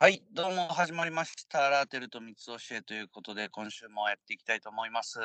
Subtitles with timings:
[0.00, 1.70] はい、どうも始まりました。
[1.70, 5.20] ラーテルと三つ教えということで、今週もやっていきたいと思います。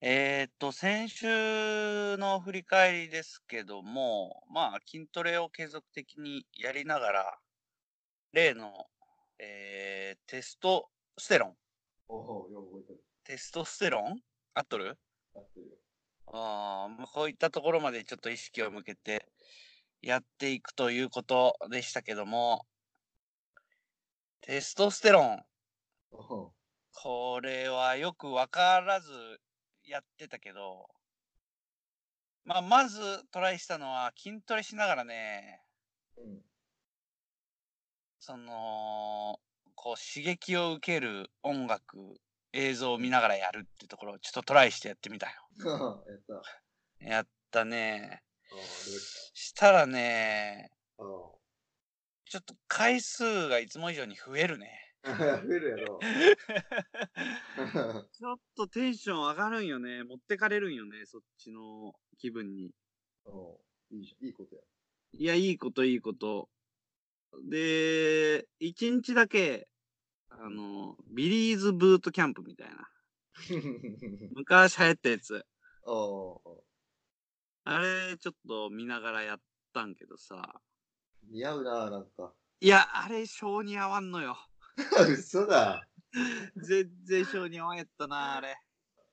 [0.00, 7.38] えーっと、先週の振り返りですけども、まあ、筋トレを継続的にやりながら、
[8.32, 8.86] 例の、
[9.40, 10.86] えーテスト
[11.18, 11.56] ステロン。
[13.24, 14.20] テストステロン？
[14.54, 14.96] 合っとる？
[15.34, 15.72] 合ってるよ。
[16.28, 19.26] ああこういったところまでちょっと意識を向けて
[20.02, 22.64] やっていくということでしたけども、
[24.46, 25.42] テストステロン。
[26.92, 29.10] これはよくわからず
[29.84, 30.86] やってたけど、
[32.44, 33.00] まあ、まず
[33.32, 35.62] トライしたのは筋トレしながらね、
[36.16, 36.38] うん。
[38.20, 39.40] その、
[39.74, 42.20] こう刺激を受ける音楽、
[42.52, 45.32] 映像を見ながらやるってところをちょっとトライしてやってみたよ。
[46.06, 46.34] やった。
[46.36, 46.42] あ
[47.00, 48.22] やったね。
[49.34, 50.70] ししたらね、
[52.28, 54.68] ちょっと回数がいつも以上に増えるね。
[55.02, 55.14] あ。
[55.46, 56.00] 増えるやろ。
[58.12, 60.02] ちょっとテンション上がるんよね。
[60.02, 62.72] 持ってかれるんよね、そっちの気分に。
[63.24, 63.60] お
[63.90, 64.26] いいじゃん。
[64.26, 64.62] いいことや。
[65.12, 66.50] いや、いいこと、いいこと。
[67.48, 69.68] で、一日だけ、
[70.28, 72.90] あの、ビリーズブートキャンプみたいな。
[74.34, 75.46] 昔流行ったやつ。
[75.84, 76.64] おお。
[77.64, 79.40] あれ、ちょっと見ながらやっ
[79.72, 80.60] たんけどさ。
[81.30, 82.32] 似合うな、なんか。
[82.60, 84.36] いや、あれ、性に合わんのよ。
[85.10, 85.86] 嘘だ。
[86.56, 88.56] 全然性に合わんやったな、あれ。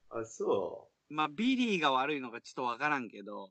[0.09, 3.49] あ、そまあ、ビリーが悪いのかちょっとわからんけど。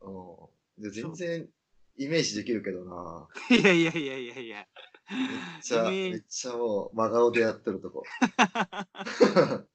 [0.00, 0.08] う。
[0.08, 1.48] おじゃあ全然
[1.96, 3.28] イメージできるけどな。
[3.50, 4.66] いやいやいやいやいや。
[5.10, 5.16] め
[5.58, 8.02] っちゃ、めっちゃもう真顔でやってるとこ。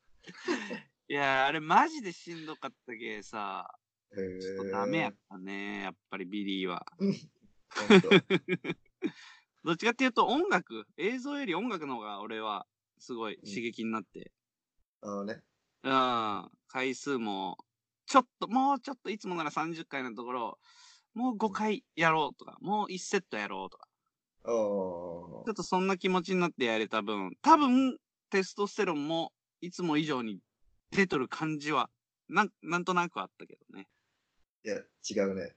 [1.07, 3.69] いや、あれマジでしんどかったけさ。
[4.15, 6.85] ちょっとダメやったね、やっぱりビリーは。
[9.63, 12.67] どっちかっていうと音楽、映像より音楽の方が俺は
[12.99, 14.31] すごい刺激になって。
[15.01, 15.41] あのね。
[15.83, 17.57] うん、回数も、
[18.05, 20.59] ちょっと、もうちょっといつもなら30回のところ、
[21.13, 23.87] もう5回やろうとか、もう1セットやろうとか、
[24.43, 27.97] おちょっとそんな気持ちになってやれた分、多分
[28.29, 30.39] テストステロンもいつも以上に
[30.91, 31.89] 出とる感じは、
[32.29, 33.87] なんなんとなくあったけどね。
[34.63, 35.55] いや、違うね。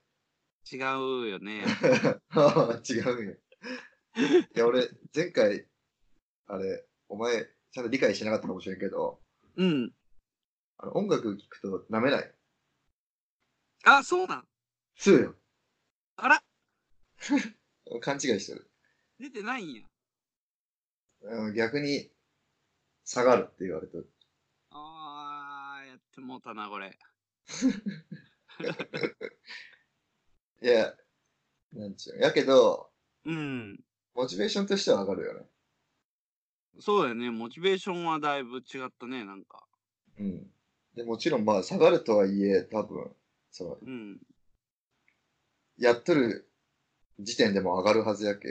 [0.70, 1.64] 違うよね。
[2.88, 3.36] 違うよ。
[4.54, 5.66] いや、俺、前回、
[6.46, 9.22] あれ、お前、ちゃんと理解してなかったかもしれんけど、
[9.56, 9.94] うん。
[10.76, 12.34] あの音楽聴くと舐めない。
[13.84, 14.48] あ、そうなん。
[14.96, 15.34] そうよ。
[16.16, 16.44] あら、
[18.00, 18.70] 勘違いしてる。
[19.18, 19.86] 出てないんや。
[21.22, 22.12] うん逆に、
[23.04, 24.12] 下がるって言われてる。
[24.70, 26.98] あー、やってもうたな、これ。
[30.60, 30.94] いや、
[31.72, 32.18] なんちゅう。
[32.18, 32.90] やけど、
[33.24, 33.80] うん。
[34.14, 35.46] モチベーションとしては上がるよね。
[36.80, 37.30] そうだよね。
[37.30, 39.64] モチベーションはだいぶ違ったね、なんか。
[40.18, 40.46] うん。
[40.94, 43.14] でもちろん、まあ、下がるとはいえ、多分、
[43.50, 44.20] そう、うん。
[45.78, 46.48] やっとる
[47.20, 48.48] 時点でも上がるはずやけ、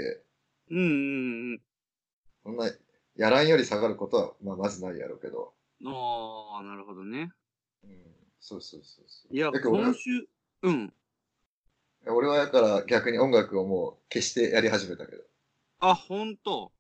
[0.70, 1.62] うんうんうん。
[2.44, 2.70] そんな、
[3.16, 5.54] やらんより下がることは、まあ、まずないやろうけど。
[5.86, 7.32] あー、なるほどね。
[7.84, 7.92] うん。
[8.40, 9.36] そうそうそうそう。
[9.36, 10.28] いや、だけど俺今週、
[10.64, 10.94] うん。
[12.10, 15.22] 俺はやから逆に音楽をもう消してやり始めたけど。
[15.22, 15.26] い
[15.80, 16.72] あ、ほんと？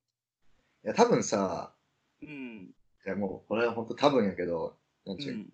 [0.84, 1.74] や、多分さ、
[2.22, 2.74] うん。
[3.06, 5.54] いやもう、これは本当多分やけど、なんちゅう、うん。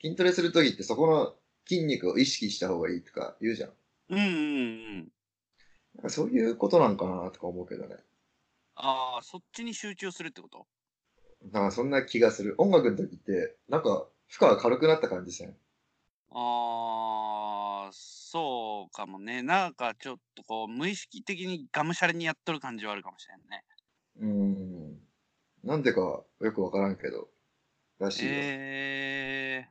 [0.00, 1.34] 筋トレするときってそこの
[1.66, 3.70] 筋肉を意識した方がいいとか言うじゃん。
[4.10, 5.12] うんうんうん。
[5.96, 7.96] なんかそういうことなんかなとか思うけどね。
[8.76, 10.66] あー、そっちに集中するってこと？
[11.52, 12.54] なんかそんな気がする。
[12.58, 15.56] 音楽の時って、なんか負荷が軽くなった感じせん？
[16.30, 19.42] あー、そうかもね。
[19.42, 23.64] なんかちょっとこう、無意識的にがむしゃらにやっとる感じはあるかもしれんね。
[24.20, 24.98] うーん。
[25.64, 26.00] なんでか
[26.40, 27.28] よくわからんけど、
[27.98, 28.32] らしいよ。
[28.34, 29.68] え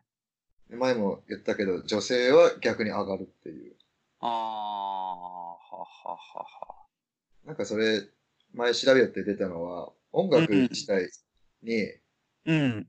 [0.69, 0.72] ー。
[0.72, 3.75] で前も言ったけど、女性は逆に上がるっていう。
[4.19, 6.85] あー、はははは。
[7.45, 8.01] なんかそれ、
[8.53, 11.09] 前調べよって出たのは、音楽自体
[11.63, 11.94] に
[12.45, 12.88] うん。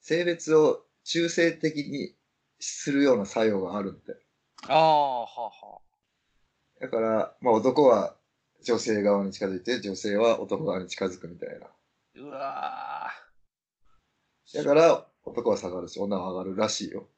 [0.00, 2.14] 性別を中性的に
[2.58, 4.16] するような作用があるって。
[4.66, 5.80] あー、はは。
[6.80, 8.16] だから、まあ男は
[8.64, 11.68] 女性側に近づいて、女性は男側に近づくみたいな。
[12.14, 14.58] うわー。
[14.58, 17.08] だから、男は下がるし、女は上がるらしいよ。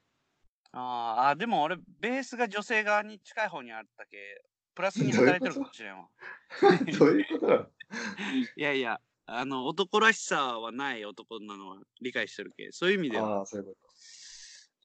[0.72, 4.42] あーあ、でも俺、ベースが女性側に近い方にあったけ、
[4.75, 6.08] プラスに働いてるかもしれんわ。
[6.98, 7.70] どういうこと
[8.56, 13.76] いやいや、あの、男らしさはない男なのは理解してるけ、そういう意味では、ああ、そういうこ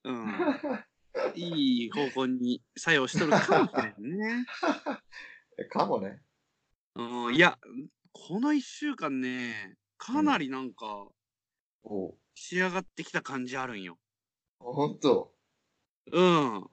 [0.03, 0.85] うん、と。
[1.35, 4.45] いい方向に作用しとるかもしれんね。
[5.71, 6.21] かもね。
[6.95, 7.57] うん、いや、
[8.11, 11.07] この1週間ね、かなりなんか。
[12.33, 13.97] 仕上がってきた感じあるんよ。
[14.59, 15.33] あほんと。
[16.11, 16.69] うん。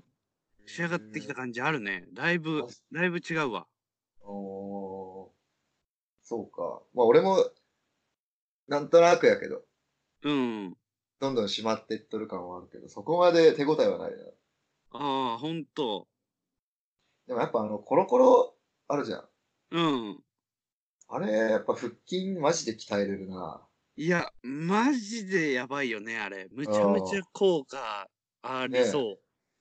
[0.66, 1.42] 仕上がってきたか。
[1.42, 2.06] 感じあるね。
[2.12, 3.66] だいぶあ、だいぶ違うわ。
[4.22, 5.30] おー
[6.22, 6.82] そうか。
[6.94, 7.50] まあ俺も、
[8.68, 9.62] なんとなくやけど、
[10.22, 10.76] うん。
[11.22, 14.16] どんどん締まっていっとる感はあるけど、そこまで手応えはないな。
[14.90, 16.08] ああ、ほんと。
[17.28, 18.56] でもやっぱあの、コロコロ
[18.88, 19.24] あるじゃん。
[19.70, 19.80] う
[20.14, 20.24] ん。
[21.06, 23.62] あれ、やっぱ腹筋マジで鍛えれるな。
[23.94, 26.48] いや、マジでやばいよね、あれ。
[26.50, 28.08] むちゃむちゃ効果
[28.42, 29.20] ありそ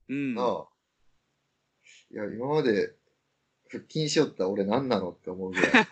[0.10, 0.12] う。
[0.12, 0.34] うん。
[0.34, 0.68] なあ。
[2.10, 2.96] いや、今まで
[3.70, 5.72] 腹筋しよった俺何なのって思うぐらい。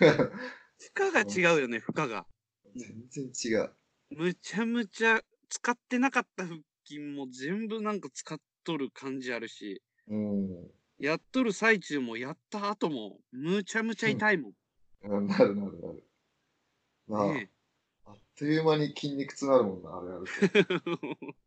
[0.00, 1.20] 負荷が
[1.50, 2.26] 違うよね、負荷が。
[2.74, 3.70] 全然違う。
[4.10, 10.70] むちゃむちゃ使ってなかった腹筋も全部なんか使っとる感じあるし、うん。
[10.98, 14.52] やっとる最中もやった後もむちゃむちゃ痛いもん。
[15.04, 16.04] うんなるなるなる。
[17.08, 17.50] なあ、ね
[18.06, 20.64] あっという間に筋肉痛なるもんな、あれやるえ。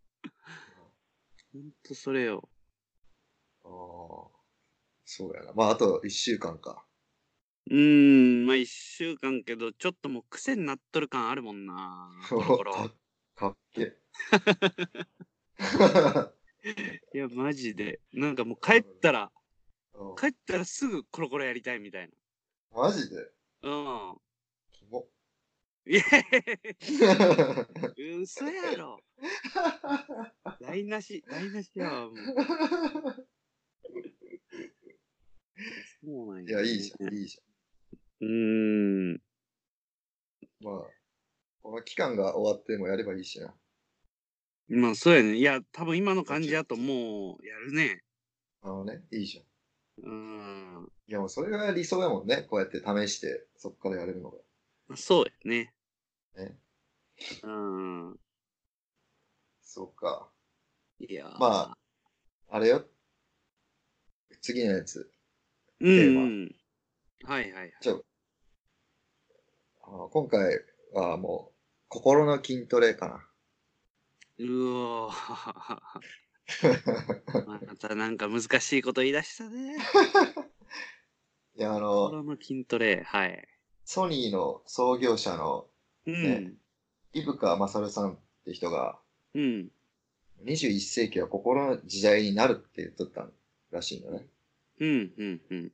[1.54, 2.50] ほんとそれよ。
[3.64, 4.32] と。
[4.32, 4.38] ああ。
[5.06, 5.54] そうやな。
[5.54, 6.86] まあ、あと1週間か。
[7.70, 12.10] うーん、まあ一週間けど、ちょっともう癖になっとる感あるもんな。
[12.30, 12.38] か
[13.36, 13.98] かっけ。
[17.14, 18.00] いや、マジで。
[18.14, 19.28] なんかもう帰ったら、う
[20.14, 22.10] ん帰ったらすぐコロコロやりたいみたい
[22.72, 23.16] マジで？
[23.64, 23.70] な。
[23.70, 24.18] うん。
[24.72, 25.08] キモ。
[25.88, 26.02] いや、
[28.20, 29.02] 嘘やろ。
[30.62, 32.16] 台無し、台無しやわ、もう。
[36.04, 37.40] そうなんいや、いいじゃん、いいじ
[38.22, 39.22] うーん。
[40.62, 40.82] まあ、
[41.62, 43.54] この期間が終わってもやればいいしな。
[44.70, 45.36] まあ、そうやね。
[45.36, 48.04] いや、多分今の感じだともう、やるね。
[48.62, 49.46] あのね、いいじゃん。
[50.06, 50.92] うーん。
[51.08, 52.46] いや、もうそれが理想やもんね。
[52.50, 54.38] こうやって試して、そこからやれるのが。
[54.88, 55.74] まあそうやね。
[56.36, 56.58] ね。
[57.44, 58.20] うん。
[59.62, 60.30] そうか。
[61.00, 61.78] いやーまあ、
[62.50, 62.86] あれよ。
[64.42, 65.10] 次のやつ。
[65.80, 66.56] うん、テーマうん。
[67.24, 67.74] はいはいはい。
[67.82, 68.04] ちょ
[69.90, 70.60] 今回
[70.94, 71.56] はもう、
[71.88, 73.26] 心の筋トレかな。
[74.40, 74.68] う
[75.06, 75.80] おー。
[77.48, 79.78] またなんか難しいこと言い出したね。
[81.58, 83.04] いや、あの、心の筋トレ。
[83.06, 83.48] はい。
[83.86, 85.68] ソニーの創業者の
[86.06, 86.24] うん。
[86.24, 86.54] ね
[87.14, 89.00] 伊深勝さんって人が、
[89.34, 89.70] うん。
[90.46, 93.28] 21世紀は心の時代になるって言っとった
[93.72, 94.28] らしいのね。
[94.80, 95.14] うん。
[95.18, 95.42] うん。
[95.50, 95.72] うん。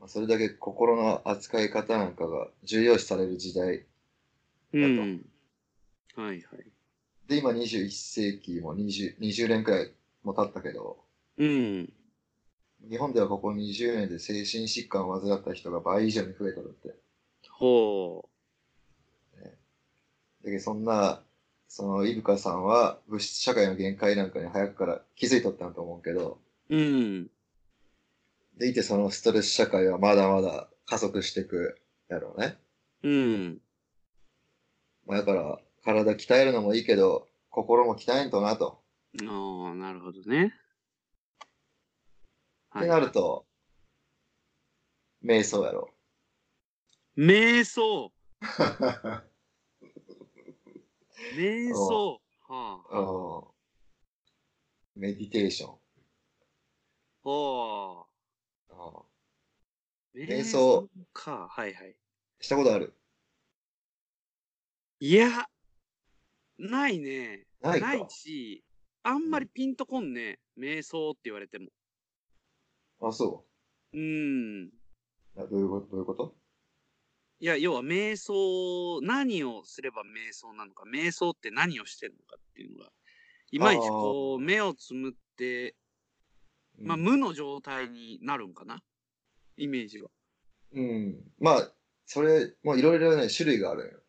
[0.00, 3.84] まあ、それだけ心の扱い方なんかが重要視される時代。
[4.72, 5.26] うん。
[6.16, 6.42] はいはい。
[7.28, 9.92] で、今21世紀も 20, 20年くらい
[10.24, 10.98] も経ったけど、
[11.36, 11.92] うん。
[12.88, 16.94] 日本ではここ20年で精神疾患を患った人が倍以上に増えとるって。
[17.50, 18.26] ほ
[20.42, 21.22] で、そんな、
[21.68, 26.38] その、伊深さんは物質社会の限界なんかに早くから気づいとったんと思うけど、
[26.70, 26.76] う。
[26.76, 27.30] うん。
[28.60, 31.80] でいてそのストレス社会はまだまだ加速していく
[32.10, 32.58] やろうね。
[33.02, 33.58] うん。
[35.06, 38.82] まあ、だから、体鍛えるのもいいけど、心も鍛えんとなと。
[39.26, 40.52] ああ、なるほどね。
[42.78, 43.46] ってなると、
[45.24, 45.94] 瞑想やろ。
[47.16, 48.12] 瞑想。
[51.34, 52.20] 瞑想。
[52.46, 52.98] はあ。
[53.00, 53.50] うん
[54.96, 55.78] メディテーション。
[57.22, 58.09] ほうんう。
[60.14, 60.88] 瞑想。
[61.12, 61.48] か。
[61.50, 61.96] はいはい。
[62.40, 62.94] したことある？
[65.00, 65.46] いや、
[66.58, 67.46] ないね。
[67.60, 68.64] ないかないし、
[69.02, 70.38] あんまりピンとこんね。
[70.58, 71.68] 瞑想って言われても。
[73.00, 73.46] あ、そ
[73.92, 73.98] う。
[73.98, 74.70] う
[75.36, 75.86] あどういうこと？
[75.90, 76.34] どういうこと？
[77.40, 82.90] いや、要は瞑想、何をすれば瞑想なのか、瞑想って何をしてるのかっていうのが、
[83.50, 85.74] いまいちこう、目をつむって、
[86.80, 88.82] まあ、うん無の状態になるんかな？
[89.56, 90.10] イメージは。
[90.72, 91.32] うん。
[91.38, 91.72] まあ、
[92.06, 94.00] それ、もういろいろね、種類があるんよ。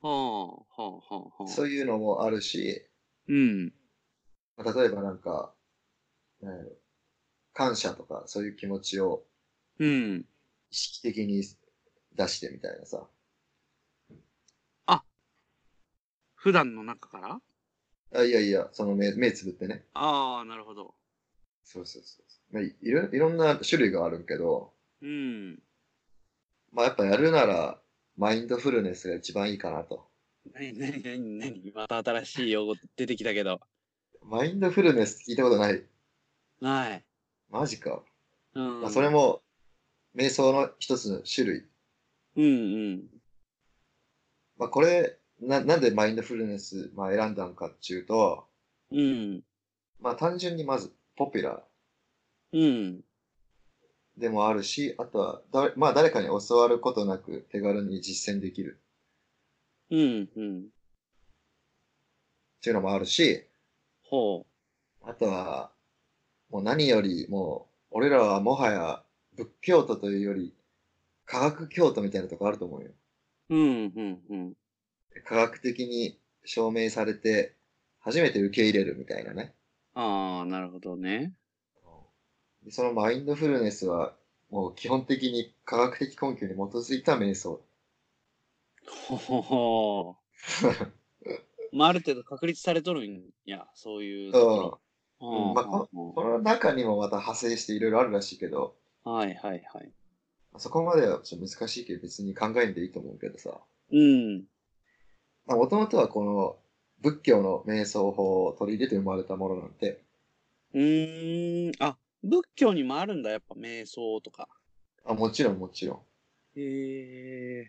[0.00, 1.46] はあ、はあ、はあ、はあ。
[1.48, 2.86] そういうのもあるし、
[3.28, 3.72] うん。
[4.56, 5.54] まあ例えばなんか、
[6.40, 6.70] なんやろ
[7.52, 9.24] 感謝とかそういう気持ちを
[9.78, 10.24] うん。
[10.70, 11.42] 意識的に
[12.14, 13.06] 出してみたいなさ。
[16.40, 17.40] 普段の中から？
[18.14, 19.84] あいやいや、その目目つぶってね。
[19.92, 20.94] ああ、なるほど。
[21.70, 22.54] そうそうそうそう。
[22.54, 24.72] まあ、いいろいろんな種類があるけど、
[25.02, 25.62] うん。
[26.72, 27.78] まあやっぱやるなら、
[28.16, 30.08] マインドフルネスが一番いいかなと。
[30.54, 33.60] なになになになにまた新しい用語出てきたけど。
[34.22, 35.84] マインドフルネス聞いたことない？
[36.62, 37.04] はい。
[37.50, 38.02] マジか。
[38.54, 38.80] うん。
[38.80, 39.42] まあ、それも、
[40.16, 41.66] 瞑想の一つの種類
[42.36, 42.46] うんう
[42.96, 43.06] ん。
[44.56, 48.48] まあこれ、な、なんでマインドフルネス、まあ、選んだのかっていうと、
[48.90, 49.42] うん。
[50.00, 51.64] まあ単純にまずポピュラ
[52.52, 52.60] うん。
[52.60, 53.00] ー
[54.16, 58.80] でもあるし、あとはだ、まあ誰かに教わることなく手軽に実践できる
[59.90, 60.28] うん。
[60.36, 60.60] うん。
[60.60, 60.62] っ
[62.62, 63.44] ていうのもあるし、
[64.04, 64.46] ほ
[65.02, 65.72] あとは、
[66.50, 69.02] もう何よりもう、俺らはもはや
[69.36, 70.54] 仏教徒というより、
[71.26, 72.90] 科学教徒みたいなとこあると思うよ。
[73.50, 73.56] う。
[73.56, 73.92] うん。
[73.96, 74.18] うん。
[74.30, 74.54] うん。
[75.24, 77.56] 科学的に証明されて、
[77.98, 79.52] 初めて受け入れるみたいなね。
[80.00, 81.34] ああ、なるほどね。
[82.62, 84.14] でそのマインドフルネスは、
[84.48, 87.60] もう基本的に科学的根拠に基づいた瞑想。
[89.08, 90.16] ほほほ。
[91.72, 94.80] まあ、ある程度確立されとるんや、そういうところ。
[95.20, 99.92] うんまあここの中にもまた派生していろいろあるらしいけど、はいはいはい。
[100.58, 103.60] そこまではちょっと難しいけど別に考えんでいいと思うけどさ。
[103.90, 104.44] うん。
[105.44, 106.56] まあもともとはこの
[107.00, 110.02] 仏教の瞑想法を取り入れて生まれたものなんて、
[110.74, 111.72] うーん。
[111.82, 114.48] あ、仏教にもあるんだ、やっぱ瞑想とか。
[115.04, 115.96] あもちろんもちろん。
[116.60, 117.66] へえ。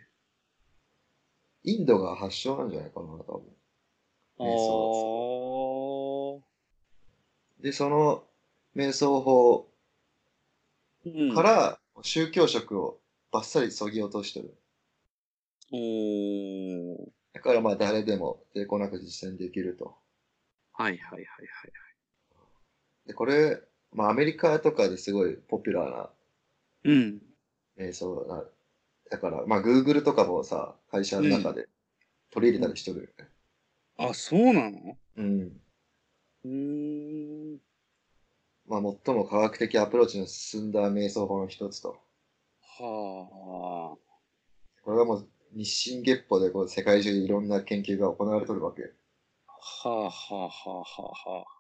[1.63, 3.43] インドが発祥なんじゃないかな、多分。
[4.39, 6.43] あ瞑想。
[7.61, 8.23] で、その
[8.75, 9.69] 瞑想法
[11.05, 11.35] うん。
[11.35, 12.99] から宗教色を
[13.31, 14.53] バッサリ削ぎ落としてる。
[15.71, 17.18] おー。
[17.33, 19.95] だからまあ誰でも抵抗なく実践できると。
[20.73, 21.27] はいはいはいはい。
[23.07, 26.09] で、これ、まあアメリカとかですごいポピュラーな
[26.85, 27.21] うん。
[27.77, 28.43] 瞑想な。
[29.09, 31.67] だから、まあ Google とかもさ、会社の中で
[32.31, 33.29] 取り入れたりしとるよね。
[33.97, 34.97] あ、そうなの？
[35.17, 35.61] うん。
[36.45, 37.59] うーん。
[38.67, 41.99] まあ最も科学的アプローチの進んだ瞑想法の一つと。
[42.61, 43.97] は
[44.83, 48.93] これがもう日進月歩でこう世界中でいろんな研究が行われとるわけ。
[49.47, 49.89] あ。
[49.89, 51.59] はあはあはあはあはあ。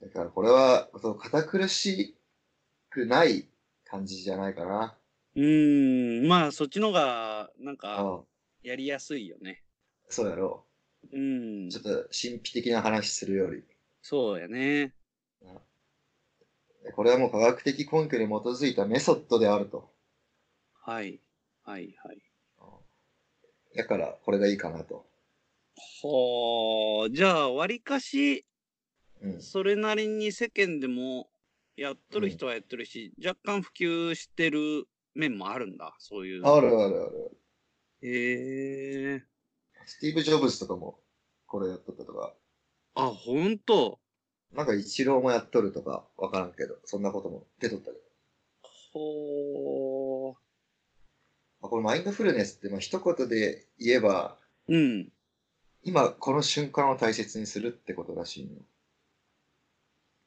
[0.00, 2.16] だからこれは、その堅苦し
[2.90, 3.48] くない
[3.84, 4.98] 感じじゃないかな。
[5.36, 6.28] うーん。
[6.28, 8.24] まあ、そっちのが、なんか、あ
[8.62, 9.62] やりやすいよね。
[10.08, 10.64] そうやろ
[11.12, 11.70] うんう。
[11.70, 11.80] ちょ。
[11.80, 13.62] っと神秘的な話するより。
[14.02, 14.94] そうやね。
[16.94, 19.92] これはもう科学的根拠に基づいたメソッドであると。
[20.74, 21.20] はい。
[21.64, 22.23] はいはい。
[23.76, 25.06] だから、これがいいかなと。
[26.02, 27.10] はあ。
[27.10, 28.46] じゃあ、わりかし、
[29.20, 29.40] うん。
[29.42, 31.28] それなりに世間でも
[31.76, 35.94] やっとる人はやってるし、若干普及してる面もあるんだ。
[35.98, 36.42] そういう。
[36.44, 37.38] あるあるある。
[38.02, 39.22] へえ。
[39.86, 40.98] スティーブ・ジョブズとかも
[41.46, 42.34] これやっとったとか、
[42.94, 43.98] あ、ほんと？
[44.52, 47.98] なんかイチローもやっとるとかわからんけど、そんなことも出とったけど。
[48.92, 49.93] ほー。
[51.64, 54.36] まあこれマインドフルネスってまあ一言で言えば、
[54.68, 55.08] うん。
[55.82, 58.58] 今この瞬間を大切にするってことらしいのよ。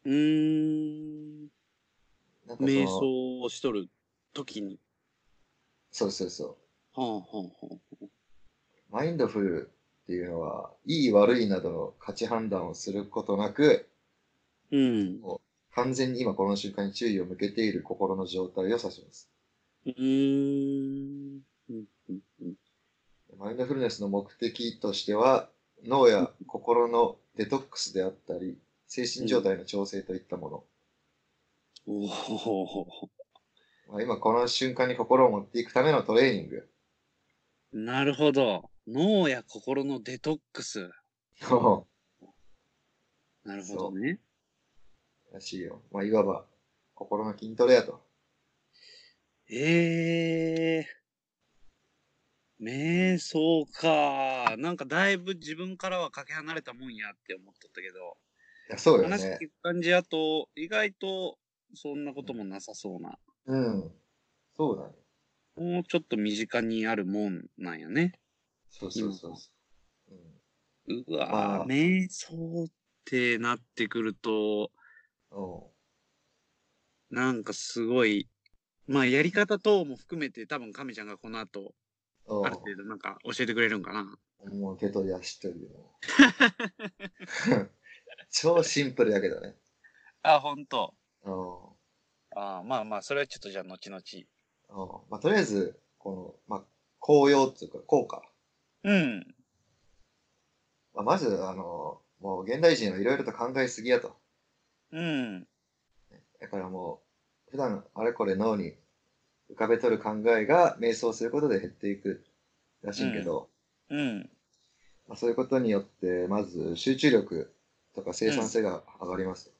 [0.05, 1.41] うーん。
[2.47, 3.87] なんか瞑想をしとる
[4.33, 4.79] 時に。
[5.91, 6.57] そうそうそ
[6.97, 6.99] う。
[6.99, 8.05] はあはあはあ。
[8.89, 9.71] マインドフル
[10.03, 13.87] っていうのは、いい悪いなどの価値判断をすることなく、
[14.71, 15.21] うん。
[15.75, 19.29] 完全に今この瞬間に注意を向けている心の状態を指します。
[19.87, 21.41] うん
[23.37, 25.49] マインドフルネスの目的としては、
[25.85, 30.63] 脳や心のデトックスであったり、精神状態の調整といったもの。
[31.87, 32.87] おお。
[33.89, 36.67] まあ、今この瞬間に心を持っていくためのトレーニング。
[37.71, 38.69] なるほど。
[38.87, 40.89] 脳や心のデトックス。
[43.45, 44.19] なるほどね。
[45.31, 45.81] らしいよ。
[45.91, 46.45] まあ、いわば
[46.93, 48.06] 心の筋トレやと。
[49.49, 50.87] ええ
[52.59, 54.55] 瞑想か。
[54.57, 58.17] なんかだいぶ自分からはかけ離れたもんやって思っとったけど、
[58.69, 59.37] いやそうよ話ね。
[59.39, 61.37] 聞く感じやと、意外と
[61.75, 63.17] そんなこともなさそうな。
[63.45, 63.91] うん。
[64.55, 65.73] そうだね。
[65.73, 68.19] もうちょっと身近にあるもんなんやね。
[68.69, 69.51] そうそうそうそ
[70.89, 70.93] う。
[71.09, 72.67] うわぁ、まあ瞑想っ
[73.05, 74.71] てなってくると、
[75.31, 75.71] お
[77.09, 78.27] なんかすごい、
[78.87, 81.73] まあやり方等も含めて多分亀ちゃんがこの後、
[82.27, 84.17] ある程度なんか教えてくれるんかな。
[84.51, 85.69] もう手取り足取りよ。
[88.29, 89.55] 超シンプルやけどね。
[90.23, 90.93] あ、ほんと。
[91.23, 91.75] お
[92.35, 94.01] あまあまあ、それはちょっとじゃあ後々。
[95.09, 96.11] まあ、とりあえず、こ
[96.47, 96.65] の、まあ、
[96.99, 98.21] 効用っていうか、効果。
[98.83, 99.35] うん。
[100.93, 104.17] まあ、まず、あの、もう現代人はいろいろと考えすぎやと。
[104.91, 105.47] うん。
[106.39, 107.06] だからもう、
[107.51, 108.73] 普段あれこれ脳に
[109.51, 112.23] 浮かべとる考えが瞑想することで減っていく
[112.83, 113.47] らしいけど、
[113.89, 114.29] うん。
[115.07, 117.53] まあ、そういうことによって、まず集中力
[117.95, 119.51] とか生産性が上がります。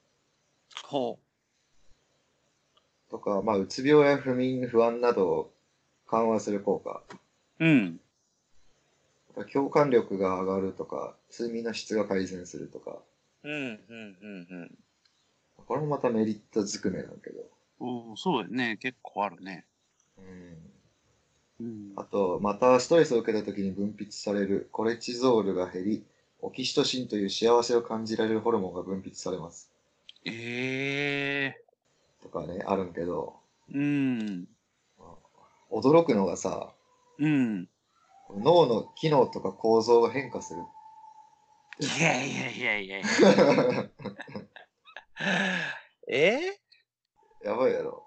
[0.83, 1.17] ほ
[3.09, 5.53] とか、まあ、うつ病や不眠、不安などを
[6.07, 7.01] 緩和する効果。
[7.59, 7.65] う。
[7.65, 7.99] うん。
[9.53, 12.97] 共感力が上がるとか、睡眠の質が改善するとか、
[13.43, 14.77] うん、うん、うん、
[15.55, 17.56] これもまたメリットずくめなんだけど。
[18.17, 18.77] そうだよね。
[18.77, 19.65] 結構あるね。
[21.59, 26.05] うん、うんあと、またストレスを受けた時に分泌されるコレチゾールが減り、
[26.41, 29.71] オキシトシンという幸せを感じられるホルモンが分泌されます。
[30.25, 31.63] ええ
[32.21, 33.35] とかね、あるんけど、
[33.73, 34.47] うん。
[35.71, 36.73] 驚くのがさ、
[37.19, 37.69] うん。
[38.29, 40.61] 脳の機能とか構造が変化する。
[41.79, 43.07] いやいやいやいやいや。
[46.09, 46.59] え？
[47.43, 48.06] やばいやろ。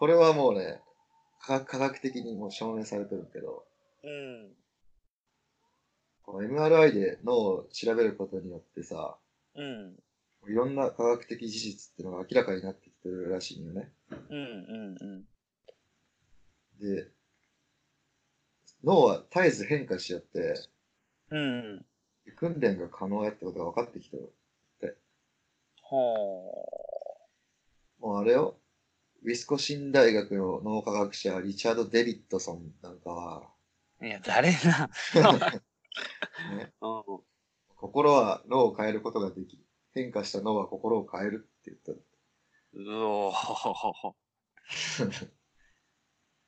[0.00, 0.80] これはもうね、
[1.42, 3.66] 科科学的にもう証明されてるけど、
[4.02, 4.48] うん。
[6.22, 9.18] この MRI で脳を調べることによってさ、
[9.54, 9.96] うん。
[10.48, 13.90] いろんな科学的事実っていうのが明らかになってきてるらしいんよね。
[14.30, 15.24] うんうんうん。
[16.80, 17.08] で、
[18.82, 20.54] 脳は絶えず変化しよって、
[21.30, 21.84] うん。
[22.36, 24.32] 訓練が可能やってことが分かってきてる。
[25.82, 26.14] ほ
[27.98, 28.56] もうあれよ、
[29.22, 33.50] ウィスコシン大学の脳科学者、リチャード・デビッドソンなんかは、
[34.00, 34.06] う。
[34.06, 34.88] いや、誰だ。
[36.56, 37.20] ね、う
[37.76, 39.62] 心は脳を変えることができ、
[39.92, 41.92] 変化した脳は心を変えるって言った。
[41.92, 41.96] ん。
[42.72, 44.14] うおー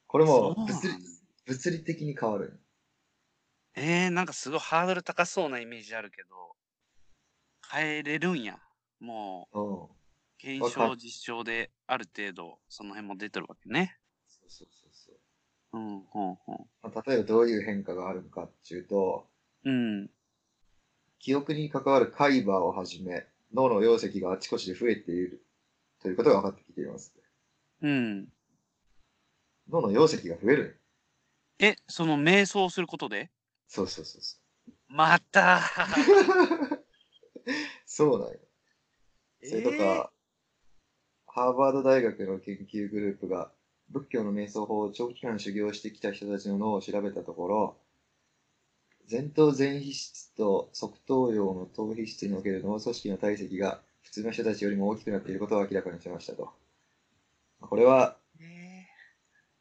[0.07, 0.95] これも物理
[1.47, 2.61] 物理的に変わる。
[3.75, 6.57] えー、なんかすごいハードル高そうなイメージあるけど、
[7.71, 8.59] 変えれるんや。
[9.01, 10.02] もう、うん。
[10.43, 13.97] 検証実証である程度、その辺も出てるわけね。
[14.27, 15.79] そうそうそうそう。
[15.79, 16.67] うん、ほんほん。
[16.83, 19.29] まあ、例えばどういう変化があるのかっていうと、
[19.65, 20.11] うん。
[21.21, 23.25] 記憶に関わる海馬をはじめ、
[23.55, 25.47] 脳の容積があちこちで増えている
[26.01, 27.15] ということが分かってきています。
[27.81, 28.29] うん。
[29.71, 30.81] 脳の容積が増える。
[31.61, 33.31] え、その瞑想することで？
[33.69, 34.39] そうそうそうそ
[34.89, 35.61] また。
[37.87, 38.41] そうなんよ。
[39.45, 40.12] それとか、
[41.35, 43.51] ハーバード大学の研究グループが
[43.91, 47.77] 仏教の瞑想法を長期間修行してきた人たちの脳を調べたところ、
[49.11, 56.51] 前頭前皮質と側頭葉の頭皮質における脳組織の体積が普通の人たちよりも大きくなっていることを明らかにしましたと。
[57.61, 58.17] これは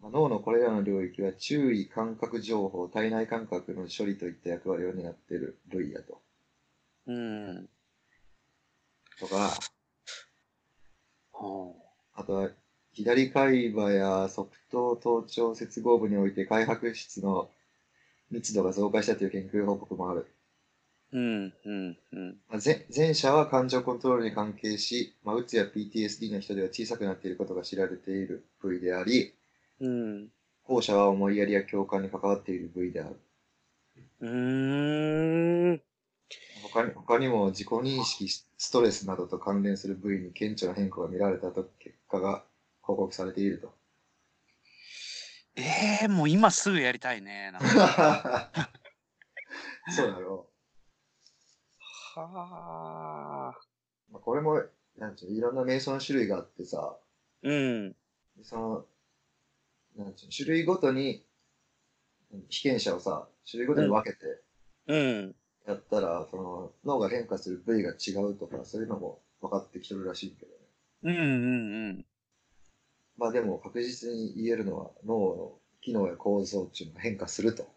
[0.09, 6.21] 脳のこれらの領域は注意、感覚情報、体内感覚の処理といった役割を担っている部位だと。
[7.07, 7.69] ーうん。
[9.19, 9.80] とか、ほ
[12.15, 12.49] あとは
[12.93, 17.49] 左海馬や側頭頭頂接合部において開白質の
[18.29, 20.27] 密度が増加したという研究報告もある。
[21.13, 21.17] う。
[21.17, 22.37] うん、うん、うん。
[22.49, 29.33] まあ前前者は感情コントロールに関係し、まあ、うつや PTSD の人では小さくなっていることが知られている部位であり、
[29.79, 30.29] うん。
[30.63, 33.19] 後者は思いやりや共感に関わっている部位である。
[34.21, 35.81] うーん。
[36.61, 42.43] 他に他にも自己認識、ストレスなどと関連する部位に顕著な変化が見られたと結果が
[42.81, 43.73] 報告されていると。
[45.55, 47.51] ええもう今すぐやりたいね。
[47.51, 48.51] なんか
[49.89, 50.47] そうだろ
[52.15, 53.59] はあ。
[54.09, 54.13] う。
[54.13, 54.63] まあ、これも、
[54.97, 56.97] なんちゅうの、いろんな瞑想の種類があってさ、
[57.43, 57.95] うん。
[58.43, 58.85] その、
[59.95, 61.25] なんちゅうの、種類ごとに、
[62.49, 64.41] 被験者をさ、種類ごとに分けて
[64.87, 65.35] うん。
[65.65, 70.57] やったら、その、脳が変化する部位が違うとか、そういうのも分かってきてるらしいけどね。
[71.03, 72.05] うんうんうん。
[73.17, 77.67] まあでも確実に言えるのは、脳の機能や構造っていうのが変化すると。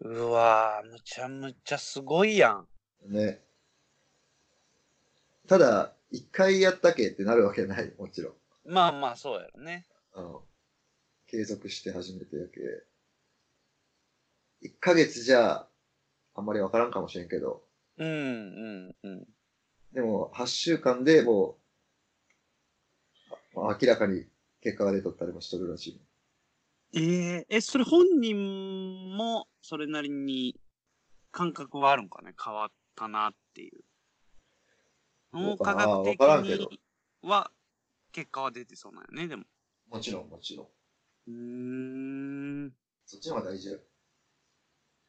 [0.00, 2.68] うわーむちゃむちゃすごいやん。
[3.08, 3.42] ね。
[5.48, 8.34] ただ、一回やったけってなるわけない、もちろん。
[8.72, 9.86] まあまあそうやろね。
[10.12, 10.44] あの、
[11.26, 12.60] 継続して始めてやけ。
[14.60, 15.68] 一ヶ月じゃ、
[16.36, 17.64] あんまりわからんかもしれんけど、
[17.96, 19.26] うんうんうん。
[19.92, 21.58] でも、8週間でも
[23.54, 24.26] う、あ明らかに
[24.60, 26.00] 結果が出とったりもしとるらしい。
[26.92, 27.00] え
[27.38, 30.60] ええ、それ本人もそれなりに
[31.30, 32.34] 感覚はあるんかね？
[32.42, 33.80] 変わったなっていう。
[35.32, 36.80] 脳科学的に
[37.22, 37.50] は
[38.12, 39.44] 結果は出てそうなんよね、でも。
[39.88, 40.66] もちろん、もちろん。
[41.28, 41.34] うー
[42.66, 42.72] ん。
[43.04, 43.78] そっちの方が大事よ。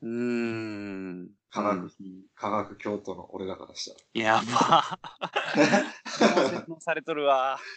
[0.01, 1.29] うーん。
[1.49, 1.89] 科学うん
[2.35, 3.99] 科学教徒の俺らからしたら。
[4.13, 4.99] やば。
[6.35, 7.59] もう洗脳されとるわ。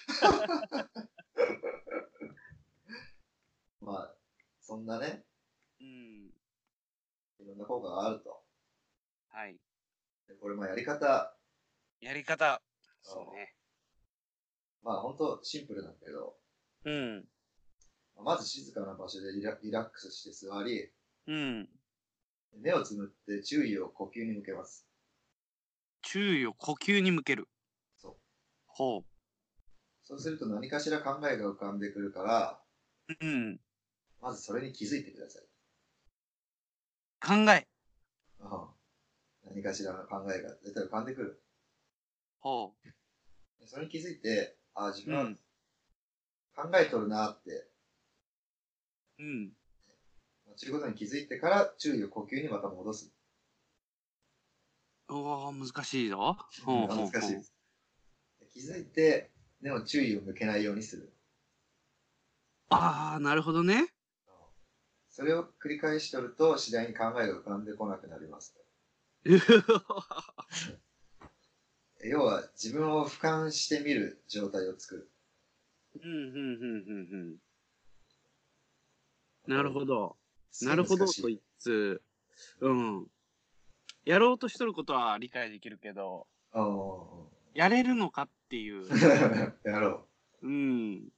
[4.71, 5.25] そんなね、
[5.81, 6.31] うん。
[7.41, 8.45] いろんな効果があると。
[9.31, 9.59] はい。
[10.29, 11.37] でこれ、まあやり方、
[12.01, 12.63] やり方。
[13.03, 13.57] そうね。
[14.85, 16.37] まあ本当シンプルなんだけど、
[16.85, 17.29] うん。
[18.23, 20.93] まず静かな場所でリラリラックスして座り、
[21.27, 21.69] うん。
[22.59, 24.87] 目をつむって注意を呼吸に向けます。
[26.03, 27.49] 注意を呼吸に向ける。
[27.97, 28.17] そう。
[28.67, 29.05] ほう。
[30.03, 32.61] そうすると何かしら考えが浮かんでくるから、
[33.21, 33.61] うん。
[34.21, 35.43] まずそれに気づいてください。
[37.21, 37.67] 考え。
[38.41, 38.69] うん
[39.45, 41.43] 何かしらの考えが絶対浮かんでくる。
[42.41, 42.75] ほ
[43.61, 45.13] でそれに気づいて、あ自う。
[45.13, 45.39] う分。
[46.55, 47.69] 考えとるなって、
[49.19, 49.53] うん。
[50.57, 53.13] そういうことに気づいてから注意を呼吸にまた戻す。
[55.09, 56.37] おお難しいぞ。
[56.67, 57.55] 難しいです。
[58.53, 61.13] 気づいて、でも注意を向けないようにする。
[62.71, 63.89] ああ、なるほどね。
[65.09, 68.57] それを繰り返しとると、次第に考えが浮かんでこなくなります。
[72.03, 75.11] 要は、自分を俯瞰してみる状態を作る。
[76.03, 77.41] うん、うん、うん、うん、
[79.49, 79.55] うん。
[79.57, 80.20] なるほど。
[80.63, 82.03] なるほどと言いつつ、
[82.61, 83.07] うん。
[84.05, 86.27] やろうとしとることは理解できるけど、
[87.55, 88.87] やれるのかっていう。
[89.65, 90.07] やろ
[90.43, 90.47] う。
[90.47, 91.09] うん。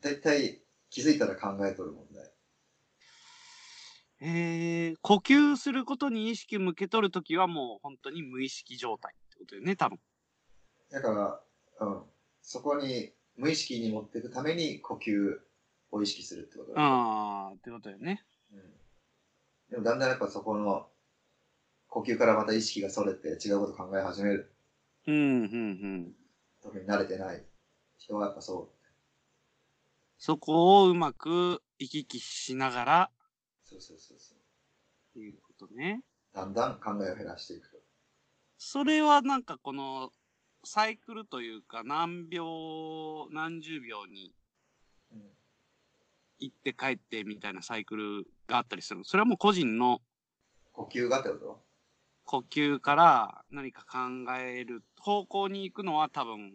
[0.00, 2.32] だいたい気づいたら考えとる問題。
[4.22, 9.98] えー、呼吸することに意識向けとるときはもう本当に無意識状態ってことよね、多分。
[10.90, 12.04] だから、うん。
[12.42, 15.40] そこに無意識に持っていくために呼吸
[15.90, 18.24] を意識するってことだ、あー、ってことよね。
[18.52, 18.58] うん。
[19.70, 20.88] でもだんだんやっぱそこの
[21.88, 24.52] 呼吸からまた意識がそれて違うこと考え始める。
[25.06, 26.14] うん、うん、うん。
[26.62, 27.42] 特に慣れてない
[27.98, 28.70] 人はやっぱそ
[30.18, 33.10] そこをうまく行き来しながら
[33.64, 33.68] う。
[33.68, 34.38] そうそうそうそう。
[34.38, 36.02] っていうことね。
[36.34, 37.78] だんだん考えを減らしていくと。
[38.58, 40.12] それはなんかこの
[40.64, 44.39] サイクルというか何秒、何十秒にうん。
[46.40, 49.04] 行って帰ってみたいなサイクルがあったりするの？
[49.04, 50.00] それはもう個人の
[50.72, 51.60] 呼吸がってこと？
[52.24, 53.98] 呼吸から何か考
[54.38, 56.54] える方向に行くのは多分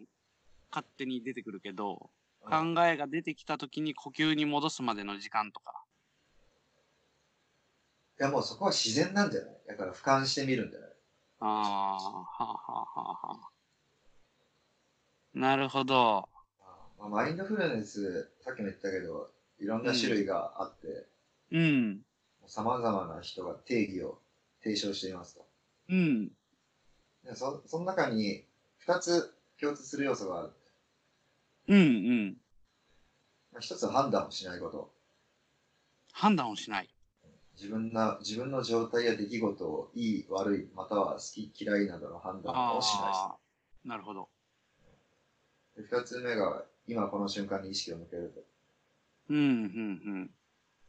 [0.70, 2.08] 勝手に出てくるけど、うん
[2.48, 5.82] 考えが出てきた時に呼吸に戻すまでの時間とか。
[8.20, 9.50] いやもうそこは自然なんじゃない？
[9.66, 10.90] だから俯瞰してみるんじゃない？
[11.40, 13.50] ああ、はあはあはあはあ。
[15.34, 16.28] なるほど。
[17.00, 19.28] まあ、マインドフルネス、さっきも言ったけど、
[19.60, 21.06] いろんな種類があって、
[21.50, 22.00] うん。
[22.46, 24.18] さまざまな人が定義を
[24.62, 25.46] 提唱していますと。
[25.88, 26.28] うん。
[27.24, 28.44] でそその中に
[28.86, 30.50] 2つ共通する要素がある。
[31.68, 32.36] うんうん。
[33.52, 34.92] まあ一つは判断をしないこと。
[36.12, 36.88] 判断をしない。
[37.56, 43.36] 自分な自分の状態や出来事をいい、悪い、または好き、嫌いなどの判断をしな
[43.84, 44.28] いなるほど。
[45.76, 48.55] 二つ目が、今この瞬間に意識を向けると。
[49.28, 50.30] うんうん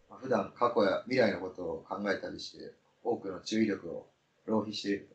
[0.09, 2.73] まあ、普段過去や未来のことを考えたりして、
[3.03, 4.07] 多くの注意力を
[4.45, 5.07] 浪費している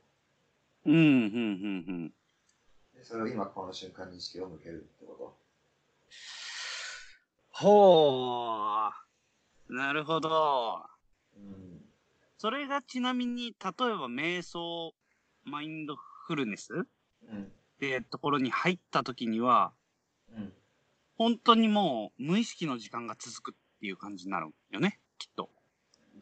[0.85, 0.90] と。
[0.90, 0.94] うん。
[0.94, 2.14] うんうんうん
[2.94, 5.35] でそれを今この瞬間に意識を向けるってこ
[7.50, 8.90] ほ
[9.68, 9.74] う。
[9.74, 10.28] なるほど。
[10.28, 10.87] と。
[11.37, 11.80] うん。
[12.38, 14.94] それがちなみに、例えば瞑想、
[15.44, 16.76] マインドフルネスっ
[17.28, 17.52] うん。
[17.78, 19.81] てところに入った時には、うん。
[21.22, 25.50] 本当にもう無意識の時間が続くっていう感じになるよね、きっと。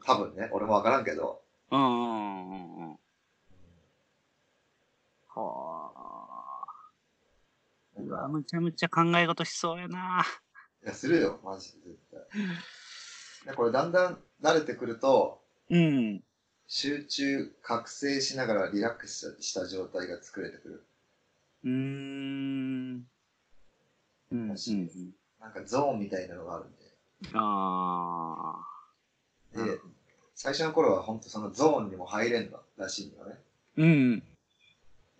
[0.04, 1.42] 多分ね、俺もわからんけど。
[1.70, 2.98] うんうんうんうん。
[5.28, 6.64] はあ。
[7.96, 10.22] うわ、むちゃむちゃ考え事しそうやな。
[10.84, 13.50] いや、するよ、マジで絶対。
[13.52, 16.22] でこれだんだん慣れてくると、うん。
[16.66, 20.86] 集中、覚醒しながらリラックスした状態が作れてくる。
[21.64, 23.10] うーん。
[24.32, 24.48] うん。
[24.48, 24.98] らしいです
[25.40, 26.76] なんかゾーンみたいなのがあるんで。
[27.34, 28.56] あ
[29.54, 29.56] あ。
[29.56, 29.80] で、
[30.34, 33.38] 最初の頃は本当そのゾーンにも入れんのらしいんだよね。
[33.76, 34.18] うん。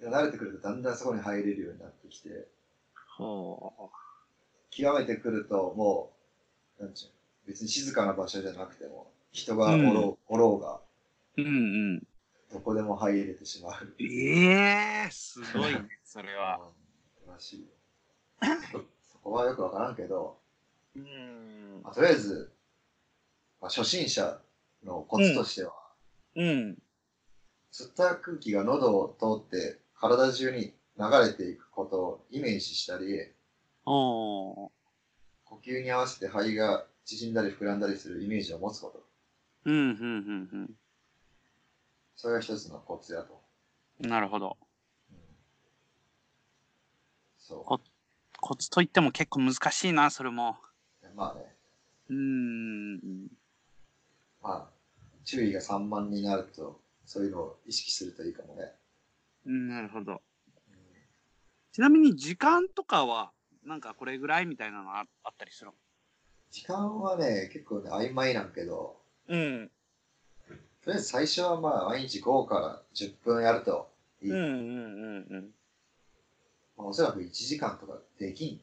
[0.01, 2.49] で慣れてくるとだんだんそこに入れるようになってきて、
[3.17, 3.91] ほ
[4.71, 6.13] 極めてくるとも
[6.79, 7.15] う、なんちゅうの
[7.47, 10.81] 別に静かな場所じゃなくても、人がおろう,、おろうが、
[11.37, 11.43] う。
[11.43, 11.51] うんう
[11.97, 12.07] ん。
[12.53, 13.95] どこでも入れてしまう。
[13.99, 16.61] ええー、すごいね、それは。
[16.61, 16.81] うん
[17.31, 17.67] らしいよ。
[19.31, 20.39] そこはよくわからんけど、
[20.97, 21.83] うん。
[21.85, 22.51] まあとりあえず、
[23.61, 24.41] まあ、初心者
[24.85, 25.73] のコツとしては、
[26.35, 26.77] うん。
[27.73, 33.05] 吸った空気が喉を通って体中に流れていくことをイメージしたり。
[33.85, 34.73] 呼
[35.65, 39.05] 吸に合わせて肺が縮んだり膨らんだりするイメージを持つこと。
[39.67, 39.93] うん、う
[40.57, 40.71] ん、
[42.17, 43.41] それが一つのコツやと。
[44.03, 44.11] うん。
[44.11, 44.57] なるほど。
[45.13, 45.17] うん、
[47.39, 47.81] そこ
[48.51, 50.57] コツといっても結構難しいな、それも。
[51.05, 51.07] う。
[51.15, 51.55] まあね、
[52.09, 53.29] うーん。
[54.43, 54.69] まあ、
[55.25, 58.73] 注意が散漫になると、そういうのを意識するといいかもね。
[59.47, 60.15] うんなるほど。
[60.15, 60.21] うん
[61.71, 63.31] ちなみに時間とかは、
[63.65, 65.71] なんかこれぐらいみたいなのああったりする？
[66.51, 69.71] 時間はね、結構ね、曖昧なんけど、うん。
[70.83, 74.33] とりあえず最初はまあ、毎日5から10分やるといい。
[74.33, 75.51] うんうんうんうん。
[76.81, 78.61] まあ、おそらく1時間とかできん。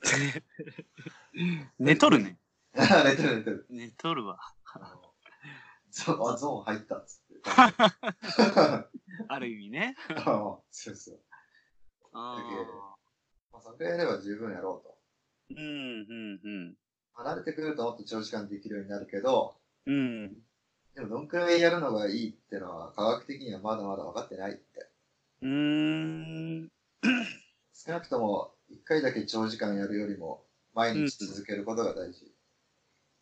[1.78, 2.38] 寝とるね。
[2.74, 3.66] 寝てる寝てる。
[3.68, 4.38] 寝とるわ。
[5.90, 7.34] ゾあゾーン入ったっつって。
[9.28, 9.96] ある意味ね。
[10.16, 11.20] あのそうそう。
[12.12, 12.96] あ
[13.52, 14.82] まあ、それやれば十分やろ
[15.48, 15.54] うと。
[15.54, 16.76] ーうんうんうん。
[17.12, 20.42] 離れてくるともっと長時間できるようになるけど、うん。
[20.94, 24.88] でもどんくらいやるのがいいってのは科学的にはまだまだ分かってないって。
[25.42, 26.70] うーん。
[27.82, 32.30] 少なくとも1回だけ長時間やるよりも毎日続けることが大事。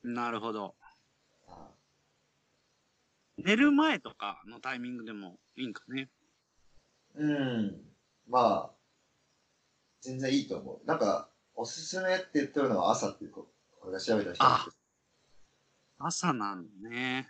[0.03, 0.75] なるほど。
[1.47, 1.68] あ
[3.37, 6.09] 寝る前とかのタイミングでもいいんかね。
[7.14, 7.77] うん。
[8.29, 8.71] まあ、
[10.01, 10.87] 全然いいと思う。
[10.87, 13.47] なんか、おすすめって言ってるのは朝っていうこ
[13.83, 14.79] 俺が調べた人なんです
[15.99, 17.29] 朝なのね。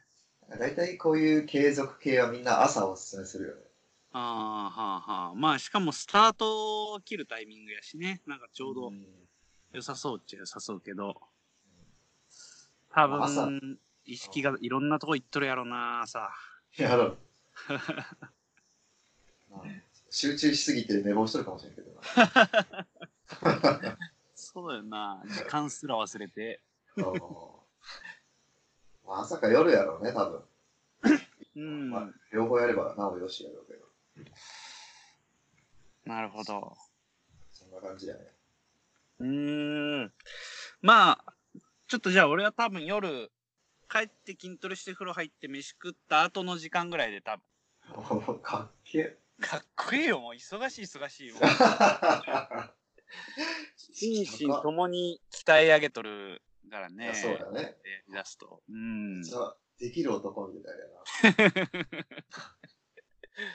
[0.59, 3.68] 大体こういう継続系はみんな朝おすすめするよね。
[4.13, 5.35] ああ、はあはあ。
[5.35, 8.23] まあしかもスタートを切るタイミングやしね。
[8.27, 9.05] なんかちょうどん
[9.73, 11.15] 良さそうっちゃ良さそうけど。
[12.91, 16.31] 多朝分、意識がいろんなとこ行っとるやろな、朝。
[16.77, 17.19] やろう。
[19.51, 19.63] まあ
[20.11, 22.03] 集中しすぎて寝坊しとるかもしれんけどな。
[24.35, 25.23] そうだよな。
[25.27, 26.63] 時間すら忘れて。
[26.97, 27.05] ま
[29.15, 30.43] あ朝か夜やろうね、多分。
[31.57, 31.91] うん。
[31.91, 33.88] まあ、両方やればなおよしやろうけど。
[36.05, 36.77] なるほど。
[37.53, 38.21] そんな感じだね。
[39.21, 40.13] うーん。
[40.81, 41.35] まあ、
[41.87, 43.31] ちょっとじゃあ俺は多分夜、
[43.91, 47.43] 帰って筋トレして風呂入って飯食った後の時間ぐらいで多分。
[47.95, 51.33] おかっけかっこいいよ、もう忙しい忙しい。
[51.33, 51.43] もう
[53.39, 53.49] え。
[53.77, 57.15] 心身ともに鍛え上げとるからね。
[57.15, 57.61] そうだね。
[57.63, 57.69] や
[58.09, 58.63] り出すと。
[58.69, 59.23] うん。
[59.23, 62.15] じゃあ、できる男みたいやな。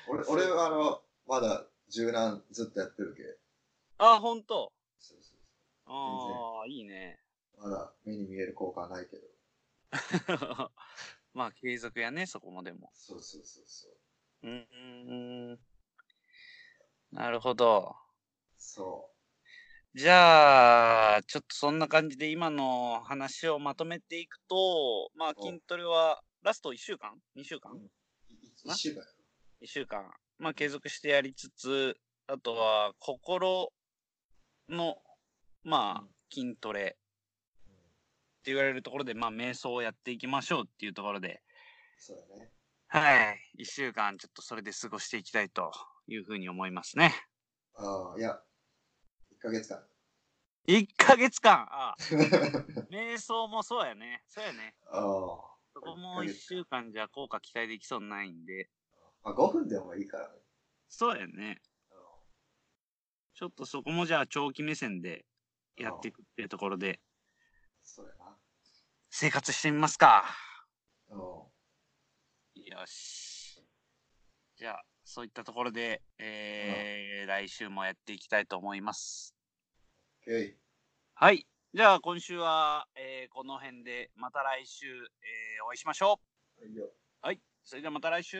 [0.07, 3.23] 俺、俺はあの、まだ柔軟ずっとやってるけ。
[3.97, 4.71] あ、ほんと。
[4.99, 5.37] そうそう
[5.85, 7.19] ああ、いいね。
[7.55, 9.27] そうまだ目に見える効果はないけど。
[11.33, 12.91] まあ、継続やね、そこもでも。
[12.93, 13.91] そうそうそうそう。
[14.43, 15.59] うーん。
[17.11, 17.95] なるほど。
[18.57, 19.09] そ
[19.93, 27.73] じゃあ、ちょっとそんな感じで今の話をまとめていくと、まあお筋トレはラスト1週間 ?2 週間？
[27.73, 27.77] う。
[28.29, 29.05] い一週間や
[29.63, 30.11] ?1 週間。
[30.37, 31.97] まあ継続してやりつつ、
[32.27, 33.71] あとは心
[34.69, 34.97] の、
[35.63, 41.41] まうんあ筋トレって言われるところで、まあ瞑想をやっていきましょうっていうところで、
[41.97, 42.51] そうだね。
[42.87, 43.39] はい。
[43.59, 45.71] 1週間ちょっとそれで過ごしていきたいと
[46.07, 47.13] いうふうに思いますね。
[47.75, 49.83] ああ、いや、1ヶ月間。
[50.67, 51.67] 1ヶ月間？
[51.71, 51.95] ああ
[52.91, 54.23] 瞑想もそうやね。
[54.27, 54.75] そうやね。
[54.87, 55.01] ああ。
[55.73, 58.69] そこも1週間じゃ効果期待できそうにないんで。
[59.23, 60.35] まあ、5分でもいいからね。
[60.89, 61.61] そうやね。
[63.33, 65.25] ちょっとそこもじゃあ長期目線で
[65.75, 67.01] やっていくっていうところで
[67.81, 68.37] そうやな。
[69.09, 70.23] 生活してみますか。
[71.09, 73.61] うんよし。
[74.55, 79.35] じゃあ、そういったところで、えー来週もやっていきたいと思います。
[80.27, 80.55] OK。
[81.15, 81.47] はい。
[81.73, 86.19] じゃあ今週は、えーこの辺でまた来週、えーお会いしましょ
[86.65, 86.85] いいよ。
[86.85, 86.91] う。
[87.21, 87.41] はい。
[87.63, 88.37] それではまた来週。